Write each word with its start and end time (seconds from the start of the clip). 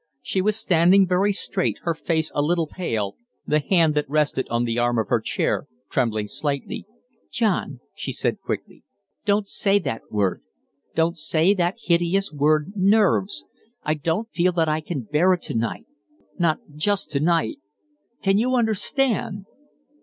She 0.23 0.41
was 0.41 0.55
standing 0.55 1.05
very 1.05 1.31
straight, 1.31 1.77
her 1.83 1.93
face 1.93 2.31
a 2.33 2.41
little 2.41 2.65
pale, 2.65 3.17
the 3.45 3.59
hand 3.59 3.93
that 3.93 4.09
rested 4.09 4.47
on 4.49 4.63
the 4.63 4.79
arm 4.79 4.97
of 4.97 5.09
her 5.09 5.19
chair 5.21 5.67
trembling 5.91 6.27
slightly. 6.27 6.87
"John," 7.29 7.81
she 7.93 8.11
said, 8.11 8.41
quickly, 8.41 8.83
"don't 9.25 9.47
say 9.47 9.77
that 9.77 10.01
word? 10.09 10.41
Don't 10.95 11.19
say 11.19 11.53
that 11.53 11.75
hideous 11.83 12.33
word 12.33 12.73
`nerves'! 12.75 13.43
I 13.83 13.93
don't 13.93 14.27
feel 14.31 14.53
that 14.53 14.67
I 14.67 14.81
can 14.81 15.01
bear 15.01 15.33
it 15.33 15.43
to 15.43 15.53
night 15.53 15.85
not 16.39 16.57
just 16.75 17.11
to 17.11 17.19
night. 17.19 17.59
Can 18.23 18.39
you 18.39 18.55
understand?" 18.55 19.45